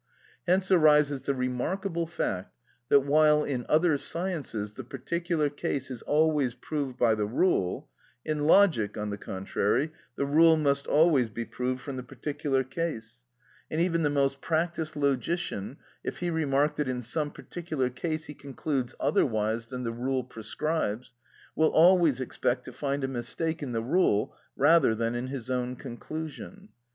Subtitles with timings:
[0.47, 2.57] Hence arises the remarkable fact,
[2.89, 7.87] that while in other sciences the particular case is always proved by the rule,
[8.25, 13.25] in logic, on the contrary, the rule must always be proved from the particular case;
[13.69, 18.33] and even the most practised logician, if he remark that in some particular case he
[18.33, 21.13] concludes otherwise than the rule prescribes,
[21.55, 25.75] will always expect to find a mistake in the rule rather than in his own
[25.75, 26.69] conclusion.